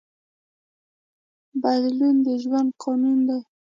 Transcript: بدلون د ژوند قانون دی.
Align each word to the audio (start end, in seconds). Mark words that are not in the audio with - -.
بدلون 1.61 2.15
د 2.25 2.27
ژوند 2.43 2.69
قانون 2.83 3.19
دی. 3.27 3.39